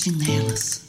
[0.00, 0.82] Vote nelas.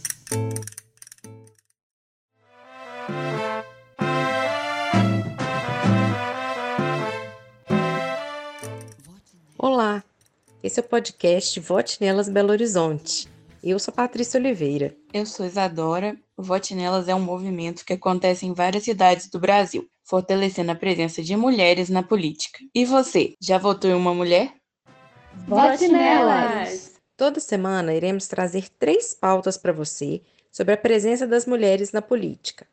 [9.58, 10.02] Olá,
[10.64, 13.28] esse é o podcast Vote Nelas Belo Horizonte.
[13.62, 14.96] Eu sou Patrícia Oliveira.
[15.14, 16.16] Eu sou Isadora.
[16.38, 20.76] O Vote Nelas é um movimento que acontece em várias cidades do Brasil, fortalecendo a
[20.76, 22.60] presença de mulheres na política.
[22.74, 24.54] E você, já votou em uma mulher?
[25.46, 26.61] Vote nelas!
[27.22, 32.66] Toda semana iremos trazer três pautas para você sobre a presença das mulheres na política.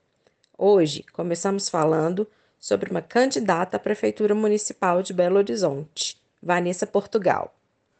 [0.56, 2.26] Hoje começamos falando
[2.58, 7.54] sobre uma candidata à Prefeitura Municipal de Belo Horizonte, Vanessa Portugal.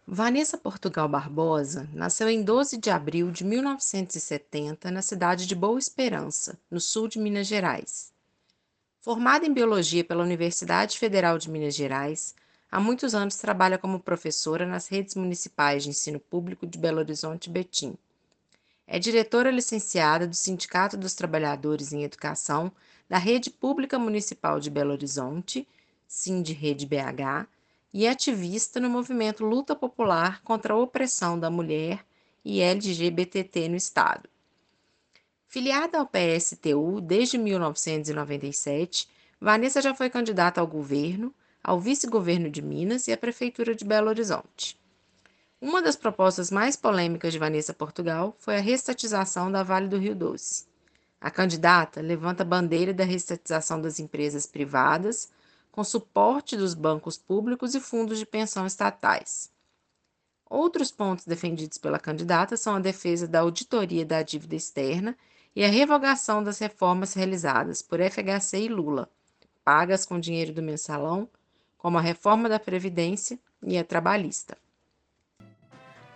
[0.06, 6.58] Vanessa Portugal Barbosa nasceu em 12 de abril de 1970 na cidade de Boa Esperança,
[6.70, 8.10] no sul de Minas Gerais.
[9.02, 12.34] Formada em biologia pela Universidade Federal de Minas Gerais,
[12.70, 17.46] há muitos anos trabalha como professora nas redes municipais de ensino público de Belo Horizonte
[17.46, 17.96] e Betim.
[18.86, 22.72] É diretora licenciada do Sindicato dos Trabalhadores em Educação
[23.08, 25.66] da Rede Pública Municipal de Belo Horizonte,
[26.06, 27.46] Sind Rede BH,
[27.92, 32.04] e ativista no movimento Luta Popular contra a Opressão da Mulher
[32.44, 34.28] e LGBTT no Estado.
[35.46, 39.08] Filiada ao PSTU desde 1997,
[39.40, 41.34] Vanessa já foi candidata ao governo,
[41.68, 44.80] ao vice-governo de Minas e à prefeitura de Belo Horizonte.
[45.60, 50.16] Uma das propostas mais polêmicas de Vanessa Portugal foi a restatização da Vale do Rio
[50.16, 50.66] Doce.
[51.20, 55.30] A candidata levanta a bandeira da restatização das empresas privadas,
[55.70, 59.50] com suporte dos bancos públicos e fundos de pensão estatais.
[60.48, 65.14] Outros pontos defendidos pela candidata são a defesa da auditoria da dívida externa
[65.54, 69.10] e a revogação das reformas realizadas por FHC e Lula,
[69.62, 71.28] pagas com dinheiro do mensalão,
[71.78, 74.58] como a reforma da Previdência e a trabalhista.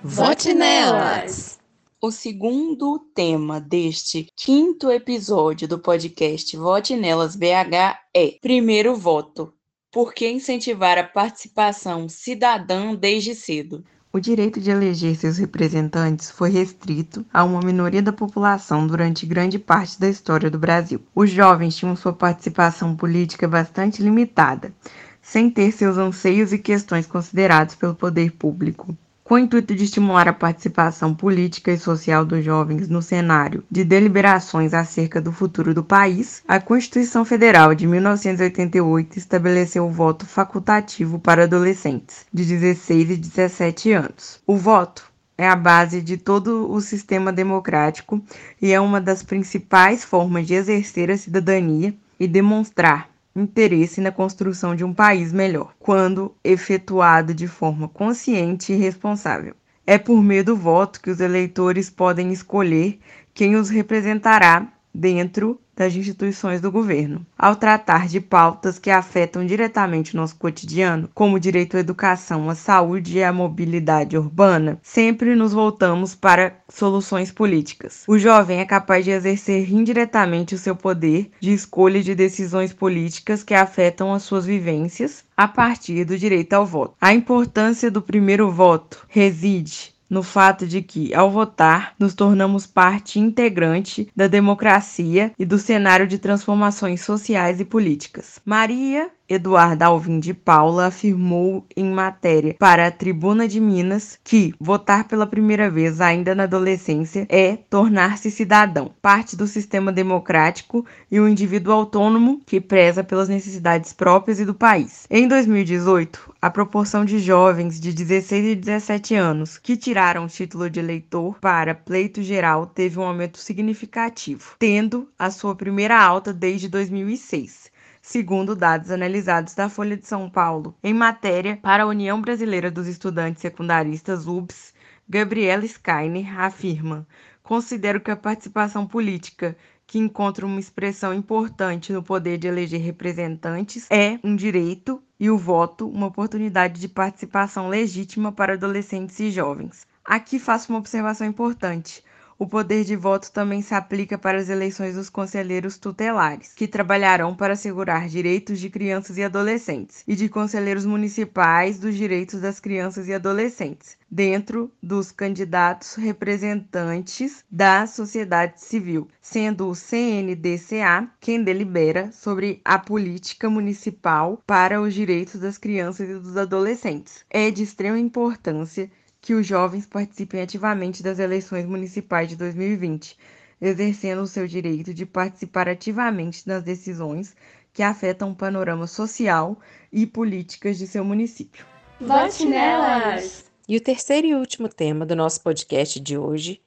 [0.02, 1.60] Vote nelas!
[2.00, 9.54] O segundo tema deste quinto episódio do podcast Vote Nelas BH é Primeiro Voto.
[9.92, 13.84] Por que incentivar a participação cidadã desde cedo?
[14.12, 19.58] O direito de eleger seus representantes foi restrito a uma minoria da população durante grande
[19.58, 21.00] parte da história do Brasil.
[21.14, 24.74] Os jovens tinham sua participação política bastante limitada,
[25.22, 28.94] sem ter seus anseios e questões considerados pelo poder público.
[29.24, 33.84] Com o intuito de estimular a participação política e social dos jovens no cenário de
[33.84, 41.20] deliberações acerca do futuro do país, a Constituição Federal de 1988 estabeleceu o voto facultativo
[41.20, 44.42] para adolescentes de 16 e 17 anos.
[44.44, 48.22] O voto é a base de todo o sistema democrático
[48.60, 54.74] e é uma das principais formas de exercer a cidadania e demonstrar interesse na construção
[54.74, 59.54] de um país melhor, quando efetuado de forma consciente e responsável.
[59.86, 62.98] É por meio do voto que os eleitores podem escolher
[63.34, 67.24] quem os representará dentro das instituições do governo.
[67.36, 72.48] Ao tratar de pautas que afetam diretamente o nosso cotidiano, como o direito à educação,
[72.48, 78.04] à saúde e à mobilidade urbana, sempre nos voltamos para soluções políticas.
[78.06, 83.42] O jovem é capaz de exercer indiretamente o seu poder de escolha de decisões políticas
[83.42, 86.94] que afetam as suas vivências a partir do direito ao voto.
[87.00, 93.18] A importância do primeiro voto reside no fato de que, ao votar, nos tornamos parte
[93.18, 98.38] integrante da democracia e do cenário de transformações sociais e políticas.
[98.44, 105.04] Maria Eduardo Alvim de Paula afirmou em matéria para a Tribuna de Minas que votar
[105.08, 111.28] pela primeira vez ainda na adolescência é tornar-se cidadão, parte do sistema democrático e um
[111.28, 115.06] indivíduo autônomo que preza pelas necessidades próprias e do país.
[115.08, 120.68] Em 2018, a proporção de jovens de 16 e 17 anos que tiraram o título
[120.68, 126.68] de eleitor para pleito geral teve um aumento significativo, tendo a sua primeira alta desde
[126.68, 127.71] 2006
[128.02, 130.76] segundo dados analisados da Folha de São Paulo.
[130.82, 134.74] Em matéria para a União Brasileira dos Estudantes Secundaristas, UBS,
[135.08, 137.06] Gabriela Skyner afirma:
[137.44, 139.56] Considero que a participação política
[139.86, 145.38] que encontra uma expressão importante no poder de eleger representantes, é um direito e o
[145.38, 149.86] voto uma oportunidade de participação legítima para adolescentes e jovens.
[150.04, 152.02] Aqui faço uma observação importante.
[152.42, 157.36] O poder de voto também se aplica para as eleições dos conselheiros tutelares, que trabalharão
[157.36, 163.06] para assegurar direitos de crianças e adolescentes, e de conselheiros municipais dos direitos das crianças
[163.06, 172.60] e adolescentes, dentro dos candidatos representantes da sociedade civil, sendo o CNDCA quem delibera sobre
[172.64, 177.24] a política municipal para os direitos das crianças e dos adolescentes.
[177.30, 178.90] É de extrema importância
[179.22, 183.16] que os jovens participem ativamente das eleições municipais de 2020,
[183.60, 187.36] exercendo o seu direito de participar ativamente das decisões
[187.72, 189.56] que afetam o panorama social
[189.92, 191.64] e políticas de seu município.
[192.00, 193.44] Vote nelas!
[193.68, 196.60] E o terceiro e último tema do nosso podcast de hoje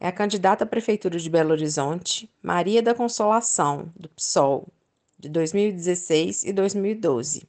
[0.00, 4.66] é a candidata à Prefeitura de Belo Horizonte, Maria da Consolação, do PSOL,
[5.18, 7.46] de 2016 e 2012.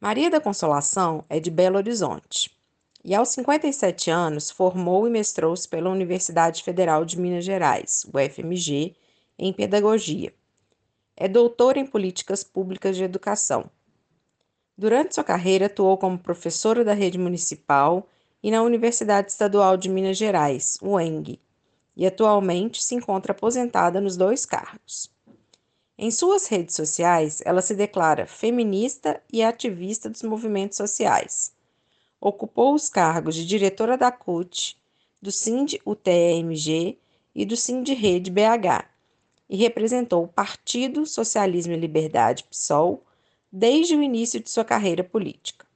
[0.00, 2.56] Maria da Consolação é de Belo Horizonte
[3.04, 8.94] e, aos 57 anos, formou e mestrou-se pela Universidade Federal de Minas Gerais, UFMG,
[9.38, 10.34] em Pedagogia.
[11.16, 13.70] É doutora em Políticas Públicas de Educação.
[14.76, 18.08] Durante sua carreira, atuou como professora da rede municipal
[18.42, 21.40] e na Universidade Estadual de Minas Gerais, UENG,
[21.96, 25.10] e atualmente se encontra aposentada nos dois cargos.
[25.96, 31.52] Em suas redes sociais, ela se declara feminista e ativista dos movimentos sociais.
[32.20, 34.76] Ocupou os cargos de diretora da CUT,
[35.22, 36.98] do SIND UTEMG
[37.34, 38.84] e do SIND Rede BH,
[39.48, 43.02] e representou o Partido Socialismo e Liberdade PSOL
[43.50, 45.66] desde o início de sua carreira política.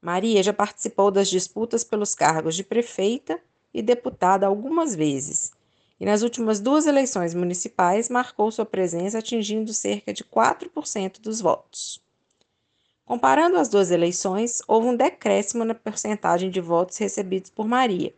[0.00, 3.38] Maria já participou das disputas pelos cargos de prefeita
[3.74, 5.52] e deputada algumas vezes,
[6.00, 12.00] e nas últimas duas eleições municipais marcou sua presença atingindo cerca de 4% dos votos.
[13.08, 18.12] Comparando as duas eleições, houve um decréscimo na porcentagem de votos recebidos por Maria,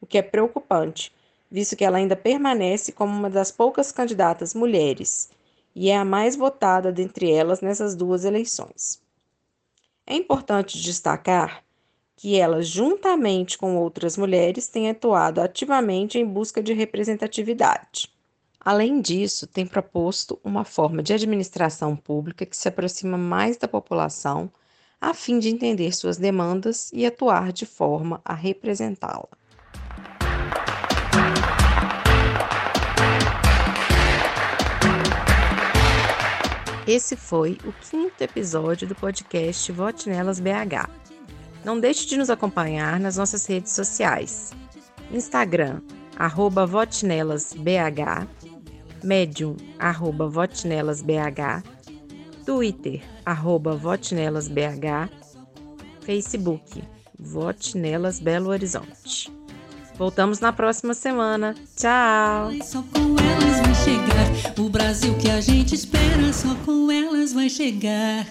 [0.00, 1.12] o que é preocupante,
[1.50, 5.28] visto que ela ainda permanece como uma das poucas candidatas mulheres
[5.74, 9.02] e é a mais votada dentre elas nessas duas eleições.
[10.06, 11.64] É importante destacar
[12.14, 18.08] que ela, juntamente com outras mulheres, tem atuado ativamente em busca de representatividade.
[18.60, 24.50] Além disso, tem proposto uma forma de administração pública que se aproxima mais da população,
[25.00, 29.28] a fim de entender suas demandas e atuar de forma a representá-la.
[36.86, 40.88] Esse foi o quinto episódio do podcast Vote Nelas BH.
[41.64, 44.52] Não deixe de nos acompanhar nas nossas redes sociais.
[45.12, 45.80] Instagram,
[46.16, 47.62] arroba votenelasbh,
[49.04, 51.62] Medium, arroba votenelasbh,
[52.44, 55.10] Twitter, arroba votenelasbh,
[56.00, 56.82] Facebook,
[57.18, 59.30] Vote Nelas Belo Horizonte.
[59.96, 61.54] Voltamos na próxima semana.
[61.76, 62.52] Tchau!
[62.62, 64.54] Só com elas vai chegar.
[64.58, 68.24] O Brasil que a gente espera, só com elas vai chegar.